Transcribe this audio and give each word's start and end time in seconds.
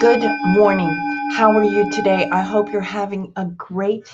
Good 0.00 0.22
morning. 0.44 0.96
How 1.32 1.50
are 1.58 1.64
you 1.64 1.90
today? 1.90 2.28
I 2.30 2.40
hope 2.40 2.70
you're 2.70 2.80
having 2.80 3.32
a 3.34 3.46
great 3.46 4.06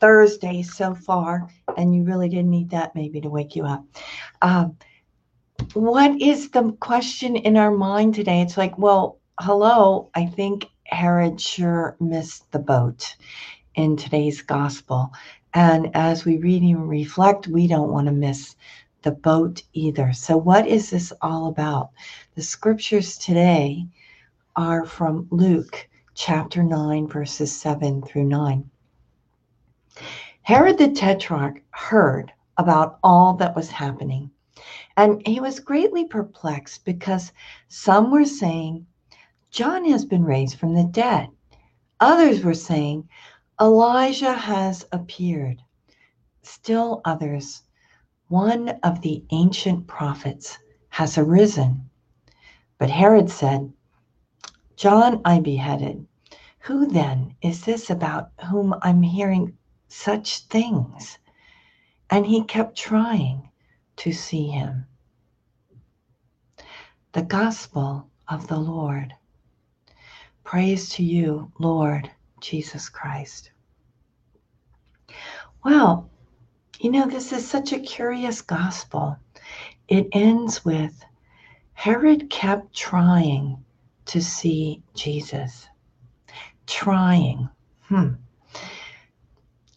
Thursday 0.00 0.62
so 0.64 0.96
far, 0.96 1.48
and 1.76 1.94
you 1.94 2.02
really 2.02 2.28
didn't 2.28 2.50
need 2.50 2.70
that 2.70 2.96
maybe 2.96 3.20
to 3.20 3.30
wake 3.30 3.54
you 3.54 3.64
up. 3.64 3.84
Um, 4.42 4.76
what 5.74 6.20
is 6.20 6.50
the 6.50 6.72
question 6.80 7.36
in 7.36 7.56
our 7.56 7.70
mind 7.70 8.16
today? 8.16 8.40
It's 8.40 8.56
like, 8.56 8.76
well, 8.78 9.20
hello, 9.38 10.10
I 10.16 10.26
think 10.26 10.66
Herod 10.86 11.40
sure 11.40 11.96
missed 12.00 12.50
the 12.50 12.58
boat 12.58 13.14
in 13.76 13.96
today's 13.96 14.42
gospel. 14.42 15.12
And 15.54 15.94
as 15.94 16.24
we 16.24 16.38
read 16.38 16.62
and 16.62 16.88
reflect, 16.88 17.46
we 17.46 17.68
don't 17.68 17.92
want 17.92 18.06
to 18.06 18.12
miss 18.12 18.56
the 19.02 19.12
boat 19.12 19.62
either. 19.72 20.12
So, 20.14 20.36
what 20.36 20.66
is 20.66 20.90
this 20.90 21.12
all 21.22 21.46
about? 21.46 21.90
The 22.34 22.42
scriptures 22.42 23.16
today 23.18 23.86
are 24.56 24.84
from 24.84 25.26
Luke 25.30 25.88
chapter 26.14 26.62
9, 26.62 27.08
verses 27.08 27.54
7 27.54 28.02
through 28.02 28.24
9. 28.24 28.70
Herod 30.42 30.76
the 30.76 30.90
Tetrarch 30.90 31.62
heard 31.70 32.32
about 32.58 32.98
all 33.02 33.34
that 33.34 33.56
was 33.56 33.70
happening, 33.70 34.30
and 34.96 35.26
he 35.26 35.40
was 35.40 35.58
greatly 35.58 36.04
perplexed 36.04 36.84
because 36.84 37.32
some 37.68 38.10
were 38.10 38.26
saying, 38.26 38.86
John 39.50 39.86
has 39.86 40.04
been 40.04 40.24
raised 40.24 40.58
from 40.58 40.74
the 40.74 40.84
dead. 40.84 41.28
Others 42.00 42.44
were 42.44 42.54
saying, 42.54 43.08
Elijah 43.60 44.34
has 44.34 44.84
appeared. 44.92 45.62
Still 46.42 47.00
others, 47.04 47.62
one 48.28 48.68
of 48.82 49.00
the 49.00 49.24
ancient 49.30 49.86
prophets 49.86 50.58
has 50.90 51.16
arisen. 51.16 51.88
But 52.78 52.90
Herod 52.90 53.30
said, 53.30 53.72
John 54.82 55.20
I 55.24 55.38
beheaded. 55.38 56.08
Who 56.62 56.86
then 56.88 57.36
is 57.40 57.64
this 57.64 57.88
about 57.88 58.32
whom 58.50 58.74
I'm 58.82 59.00
hearing 59.00 59.56
such 59.86 60.40
things? 60.46 61.20
And 62.10 62.26
he 62.26 62.42
kept 62.42 62.76
trying 62.76 63.48
to 63.98 64.12
see 64.12 64.48
him. 64.48 64.86
The 67.12 67.22
Gospel 67.22 68.08
of 68.26 68.48
the 68.48 68.58
Lord. 68.58 69.14
Praise 70.42 70.88
to 70.94 71.04
you, 71.04 71.52
Lord 71.60 72.10
Jesus 72.40 72.88
Christ. 72.88 73.52
Well, 75.64 76.10
you 76.80 76.90
know, 76.90 77.06
this 77.06 77.32
is 77.32 77.48
such 77.48 77.72
a 77.72 77.78
curious 77.78 78.42
gospel. 78.42 79.16
It 79.86 80.08
ends 80.10 80.64
with 80.64 81.04
Herod 81.74 82.30
kept 82.30 82.74
trying 82.74 83.64
to 84.06 84.20
see 84.20 84.82
Jesus. 84.94 85.68
Trying. 86.66 87.48
Hmm. 87.82 88.14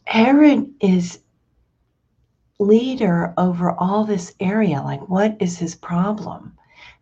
Herod 0.06 0.72
is 0.80 1.20
leader 2.60 3.34
over 3.38 3.72
all 3.72 4.06
this 4.06 4.34
area. 4.40 4.82
Like, 4.82 5.10
what 5.10 5.36
is 5.40 5.58
his 5.58 5.76
problem? 5.76 6.54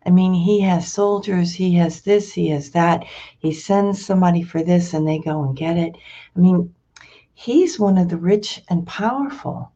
I 0.06 0.10
mean, 0.10 0.34
he 0.34 0.60
has 0.60 0.92
soldiers, 0.92 1.54
he 1.54 1.74
has 1.74 2.02
this, 2.02 2.32
he 2.32 2.48
has 2.48 2.70
that. 2.72 3.04
He 3.38 3.52
sends 3.52 4.04
somebody 4.04 4.42
for 4.42 4.62
this 4.62 4.92
and 4.92 5.06
they 5.06 5.18
go 5.18 5.42
and 5.42 5.56
get 5.56 5.76
it. 5.76 5.96
I 6.36 6.38
mean, 6.38 6.74
he's 7.34 7.78
one 7.78 7.96
of 7.96 8.08
the 8.08 8.16
rich 8.16 8.62
and 8.68 8.86
powerful. 8.86 9.70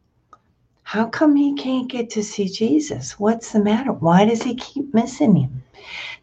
How 0.83 1.07
come 1.07 1.37
he 1.37 1.55
can't 1.55 1.91
get 1.91 2.11
to 2.11 2.23
see 2.23 2.49
Jesus? 2.49 3.19
What's 3.19 3.53
the 3.53 3.63
matter? 3.63 3.93
Why 3.93 4.25
does 4.25 4.43
he 4.43 4.55
keep 4.55 4.93
missing 4.95 5.37
him? 5.37 5.63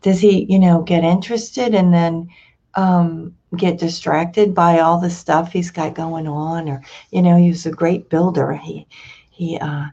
Does 0.06 0.20
he, 0.20 0.46
you 0.46 0.60
know, 0.60 0.84
get 0.84 1.04
interested 1.04 1.74
and 1.74 1.92
then 1.92 2.30
um, 2.76 3.36
get 3.58 3.80
distracted 3.80 4.54
by 4.54 4.80
all 4.80 5.00
the 5.00 5.10
stuff 5.10 5.52
he's 5.52 5.72
got 5.72 5.96
going 5.96 6.28
on? 6.28 6.70
Or, 6.70 6.84
you 7.12 7.22
know, 7.22 7.38
he 7.38 7.50
was 7.50 7.66
a 7.66 7.72
great 7.72 8.10
builder. 8.10 8.54
He, 8.54 8.88
he 9.32 9.58
uh, 9.58 9.86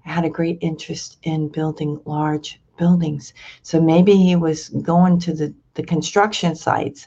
had 0.00 0.24
a 0.24 0.30
great 0.30 0.58
interest 0.62 1.18
in 1.22 1.48
building 1.48 2.00
large 2.06 2.60
buildings. 2.78 3.34
So 3.62 3.80
maybe 3.80 4.16
he 4.16 4.36
was 4.36 4.70
going 4.70 5.20
to 5.20 5.34
the, 5.34 5.54
the 5.74 5.82
construction 5.82 6.56
sites. 6.56 7.06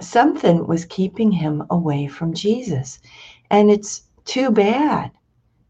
Something 0.00 0.66
was 0.66 0.84
keeping 0.84 1.32
him 1.32 1.64
away 1.70 2.06
from 2.06 2.32
Jesus. 2.32 3.00
And 3.50 3.70
it's 3.70 4.02
too 4.24 4.50
bad 4.50 5.10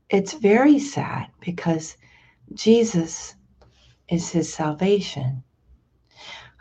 it's 0.08 0.34
very 0.34 0.78
sad 0.78 1.26
because 1.40 1.96
Jesus 2.54 3.34
is 4.08 4.30
his 4.30 4.52
salvation. 4.52 5.42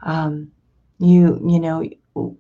Um, 0.04 0.52
you 1.00 1.42
you 1.46 1.60
know 1.60 1.88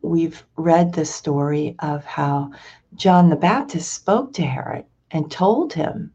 we've 0.01 0.45
read 0.55 0.93
the 0.93 1.05
story 1.05 1.75
of 1.79 2.05
how 2.05 2.51
John 2.95 3.29
the 3.29 3.35
Baptist 3.35 3.93
spoke 3.93 4.33
to 4.33 4.43
Herod 4.43 4.85
and 5.11 5.29
told 5.29 5.73
him, 5.73 6.11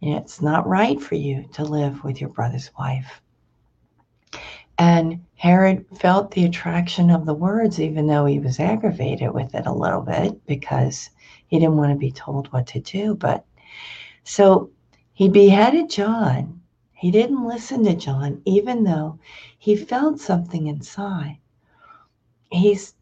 it's 0.00 0.42
not 0.42 0.66
right 0.66 1.00
for 1.00 1.14
you 1.14 1.46
to 1.52 1.64
live 1.64 2.04
with 2.04 2.20
your 2.20 2.30
brother's 2.30 2.70
wife. 2.78 3.20
And 4.78 5.24
Herod 5.36 5.86
felt 5.98 6.30
the 6.30 6.44
attraction 6.44 7.10
of 7.10 7.26
the 7.26 7.34
words, 7.34 7.80
even 7.80 8.06
though 8.06 8.24
he 8.24 8.40
was 8.40 8.58
aggravated 8.58 9.32
with 9.32 9.54
it 9.54 9.66
a 9.66 9.72
little 9.72 10.00
bit 10.00 10.44
because 10.46 11.10
he 11.46 11.58
didn't 11.58 11.76
want 11.76 11.92
to 11.92 11.98
be 11.98 12.10
told 12.10 12.48
what 12.48 12.66
to 12.68 12.80
do. 12.80 13.14
But 13.14 13.44
so 14.24 14.70
he 15.12 15.28
beheaded 15.28 15.90
John. 15.90 16.60
He 17.04 17.10
didn't 17.10 17.46
listen 17.46 17.84
to 17.84 17.94
John, 17.94 18.40
even 18.46 18.84
though 18.84 19.18
he 19.58 19.76
felt 19.76 20.20
something 20.20 20.68
inside. 20.68 21.36
He's 22.50 22.94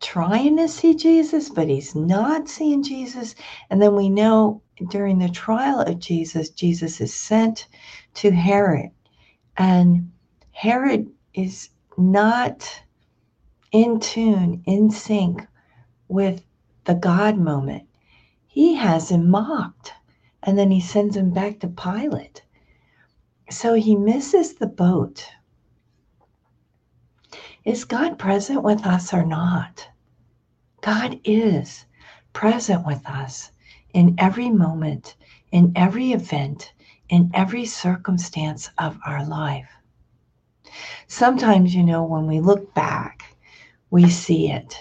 trying 0.00 0.56
to 0.56 0.66
see 0.66 0.96
Jesus, 0.96 1.48
but 1.48 1.68
he's 1.68 1.94
not 1.94 2.48
seeing 2.48 2.82
Jesus. 2.82 3.36
And 3.70 3.80
then 3.80 3.94
we 3.94 4.08
know 4.08 4.62
during 4.90 5.20
the 5.20 5.28
trial 5.28 5.80
of 5.80 6.00
Jesus, 6.00 6.50
Jesus 6.50 7.00
is 7.00 7.14
sent 7.14 7.68
to 8.14 8.32
Herod. 8.32 8.90
And 9.56 10.10
Herod 10.50 11.08
is 11.34 11.70
not 11.96 12.82
in 13.70 14.00
tune, 14.00 14.64
in 14.66 14.90
sync 14.90 15.46
with 16.08 16.42
the 16.82 16.96
God 16.96 17.38
moment. 17.38 17.84
He 18.48 18.74
has 18.74 19.12
him 19.12 19.30
mocked 19.30 19.92
and 20.42 20.58
then 20.58 20.72
he 20.72 20.80
sends 20.80 21.16
him 21.16 21.30
back 21.30 21.60
to 21.60 21.68
Pilate. 21.68 22.42
So 23.50 23.74
he 23.74 23.96
misses 23.96 24.54
the 24.54 24.66
boat. 24.66 25.26
Is 27.64 27.84
God 27.84 28.18
present 28.18 28.62
with 28.62 28.86
us 28.86 29.12
or 29.12 29.24
not? 29.24 29.88
God 30.80 31.20
is 31.24 31.86
present 32.32 32.86
with 32.86 33.06
us 33.06 33.50
in 33.94 34.14
every 34.18 34.50
moment, 34.50 35.16
in 35.50 35.72
every 35.74 36.12
event, 36.12 36.72
in 37.08 37.30
every 37.34 37.64
circumstance 37.64 38.70
of 38.78 38.98
our 39.06 39.24
life. 39.24 39.70
Sometimes, 41.06 41.74
you 41.74 41.82
know, 41.82 42.04
when 42.04 42.26
we 42.26 42.40
look 42.40 42.74
back, 42.74 43.34
we 43.90 44.08
see 44.10 44.50
it. 44.50 44.78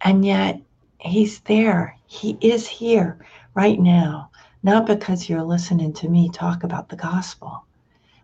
And 0.00 0.24
yet, 0.24 0.60
He's 0.98 1.40
there. 1.40 1.96
He 2.06 2.38
is 2.40 2.66
here 2.66 3.18
right 3.54 3.78
now, 3.78 4.30
not 4.66 4.84
because 4.84 5.28
you're 5.28 5.44
listening 5.44 5.92
to 5.92 6.08
me 6.08 6.28
talk 6.28 6.64
about 6.64 6.88
the 6.88 6.96
gospel, 6.96 7.64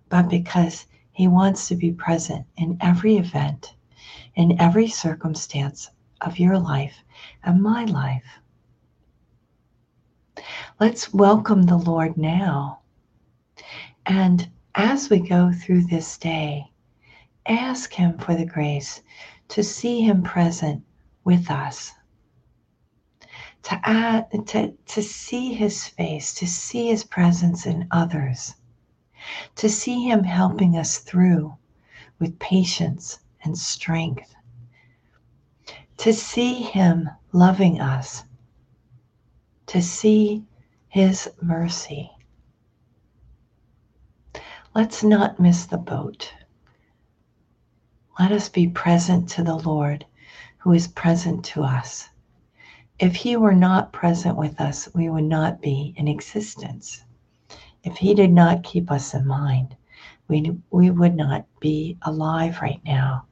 but 0.08 0.28
because 0.28 0.86
He 1.12 1.28
wants 1.28 1.68
to 1.68 1.76
be 1.76 1.92
present 1.92 2.44
in 2.56 2.76
every 2.80 3.16
event, 3.16 3.76
in 4.34 4.60
every 4.60 4.88
circumstance 4.88 5.88
of 6.20 6.40
your 6.40 6.58
life 6.58 7.04
and 7.44 7.62
my 7.62 7.84
life. 7.84 8.40
Let's 10.80 11.14
welcome 11.14 11.62
the 11.62 11.76
Lord 11.78 12.16
now. 12.16 12.80
And 14.06 14.50
as 14.74 15.10
we 15.10 15.20
go 15.20 15.52
through 15.52 15.82
this 15.82 16.18
day, 16.18 16.64
ask 17.46 17.92
Him 17.92 18.18
for 18.18 18.34
the 18.34 18.46
grace 18.46 19.00
to 19.50 19.62
see 19.62 20.00
Him 20.00 20.24
present 20.24 20.82
with 21.22 21.52
us 21.52 21.92
to 23.62 23.80
add 23.84 24.26
to, 24.48 24.72
to 24.86 25.02
see 25.02 25.54
his 25.54 25.86
face, 25.86 26.34
to 26.34 26.46
see 26.46 26.88
his 26.88 27.04
presence 27.04 27.66
in 27.66 27.86
others, 27.90 28.54
to 29.56 29.68
see 29.68 30.04
him 30.04 30.24
helping 30.24 30.76
us 30.76 30.98
through 30.98 31.56
with 32.18 32.38
patience 32.38 33.20
and 33.44 33.56
strength, 33.56 34.34
to 35.96 36.12
see 36.12 36.54
him 36.54 37.08
loving 37.32 37.80
us, 37.80 38.24
to 39.66 39.80
see 39.80 40.44
his 40.88 41.30
mercy. 41.40 42.10
Let's 44.74 45.04
not 45.04 45.38
miss 45.38 45.66
the 45.66 45.78
boat. 45.78 46.32
Let 48.18 48.32
us 48.32 48.48
be 48.48 48.68
present 48.68 49.28
to 49.30 49.42
the 49.42 49.56
Lord 49.56 50.04
who 50.58 50.72
is 50.72 50.88
present 50.88 51.44
to 51.46 51.62
us. 51.62 52.08
If 53.02 53.16
He 53.16 53.36
were 53.36 53.54
not 53.54 53.92
present 53.92 54.36
with 54.36 54.60
us, 54.60 54.88
we 54.94 55.10
would 55.10 55.24
not 55.24 55.60
be 55.60 55.92
in 55.96 56.06
existence. 56.06 57.02
If 57.82 57.96
He 57.96 58.14
did 58.14 58.30
not 58.30 58.62
keep 58.62 58.92
us 58.92 59.12
in 59.12 59.26
mind, 59.26 59.74
we, 60.28 60.56
we 60.70 60.90
would 60.90 61.16
not 61.16 61.44
be 61.58 61.98
alive 62.02 62.60
right 62.62 62.80
now. 62.84 63.26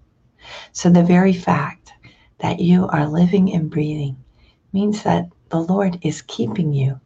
So 0.72 0.90
the 0.90 1.05
very 1.05 1.32
fact 1.32 1.93
that 2.38 2.58
you 2.58 2.88
are 2.88 3.06
living 3.06 3.55
and 3.55 3.70
breathing 3.70 4.17
means 4.72 5.05
that 5.05 5.28
the 5.50 5.61
Lord 5.61 6.00
is 6.02 6.23
keeping 6.23 6.73
you 6.73 7.00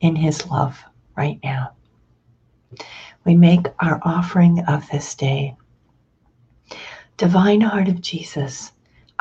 in 0.00 0.16
his 0.16 0.44
love 0.48 0.82
right 1.16 1.38
now. 1.44 1.70
We 3.24 3.36
make 3.36 3.68
our 3.78 4.00
offering 4.02 4.64
of 4.66 4.90
this 4.90 5.14
day. 5.14 5.54
Divine 7.16 7.60
Heart 7.60 7.86
of 7.86 8.00
Jesus, 8.00 8.72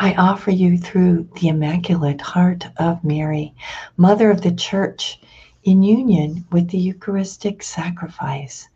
I 0.03 0.15
offer 0.15 0.49
you 0.49 0.79
through 0.79 1.29
the 1.39 1.49
Immaculate 1.49 2.21
Heart 2.21 2.69
of 2.77 3.03
Mary, 3.03 3.53
Mother 3.97 4.31
of 4.31 4.41
the 4.41 4.51
Church, 4.51 5.21
in 5.63 5.83
union 5.83 6.43
with 6.51 6.69
the 6.69 6.79
Eucharistic 6.79 7.61
sacrifice, 7.61 8.67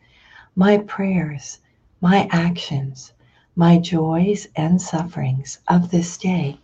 my 0.54 0.78
prayers, 0.78 1.58
my 2.00 2.28
actions, 2.30 3.12
my 3.56 3.76
joys 3.76 4.46
and 4.54 4.80
sufferings 4.80 5.58
of 5.66 5.90
this 5.90 6.16
day 6.16 6.60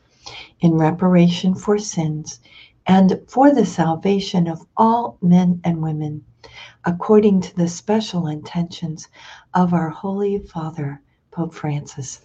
in 0.61 0.75
reparation 0.75 1.56
for 1.56 1.76
sins 1.76 2.38
and 2.87 3.20
for 3.26 3.53
the 3.53 3.67
salvation 3.67 4.47
of 4.47 4.64
all 4.76 5.19
men 5.20 5.61
and 5.64 5.82
women, 5.82 6.25
according 6.85 7.41
to 7.41 7.56
the 7.56 7.67
special 7.67 8.29
intentions 8.29 9.09
of 9.55 9.75
our 9.75 9.91
Holy 9.91 10.38
Father, 10.38 11.03
Pope 11.32 11.53
Francis, 11.53 12.20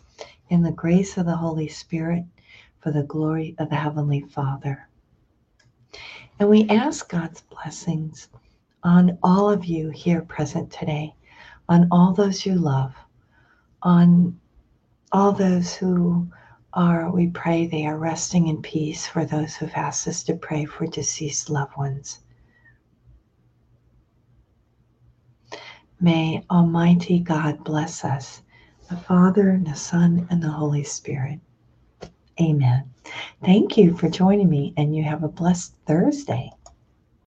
in 0.50 0.62
the 0.64 0.72
grace 0.72 1.18
of 1.18 1.26
the 1.26 1.36
Holy 1.36 1.68
Spirit, 1.68 2.24
for 2.80 2.92
the 2.92 3.04
glory 3.04 3.56
of 3.60 3.70
the 3.70 3.76
Heavenly 3.76 4.22
Father. 4.22 4.88
And 6.40 6.50
we 6.50 6.70
ask 6.70 7.10
God's 7.10 7.42
blessings 7.42 8.30
on 8.84 9.18
all 9.24 9.50
of 9.50 9.66
you 9.66 9.90
here 9.90 10.22
present 10.22 10.72
today, 10.72 11.14
on 11.68 11.88
all 11.92 12.14
those 12.14 12.46
you 12.46 12.56
love, 12.56 12.94
on 13.82 14.40
all 15.12 15.32
those 15.32 15.74
who 15.76 16.28
are, 16.74 17.12
we 17.12 17.28
pray 17.28 17.66
they 17.66 17.86
are 17.86 17.98
resting 17.98 18.48
in 18.48 18.62
peace 18.62 19.08
for 19.08 19.26
those 19.26 19.56
who've 19.56 19.72
asked 19.76 20.08
us 20.08 20.24
to 20.24 20.36
pray 20.36 20.66
for 20.66 20.86
deceased 20.86 21.50
loved 21.50 21.76
ones. 21.76 22.20
May 26.00 26.46
Almighty 26.52 27.20
God 27.20 27.64
bless 27.64 28.06
us, 28.06 28.44
the 28.90 28.98
Father, 28.98 29.50
and 29.50 29.68
the 29.68 29.76
Son, 29.76 30.28
and 30.30 30.42
the 30.42 30.50
Holy 30.50 30.84
Spirit. 30.84 31.40
Amen. 32.40 32.90
Thank 33.44 33.78
you 33.78 33.96
for 33.98 34.10
joining 34.10 34.50
me, 34.50 34.74
and 34.78 34.96
you 34.96 35.04
have 35.04 35.24
a 35.24 35.30
blessed 35.30 35.74
Thursday. 35.86 36.52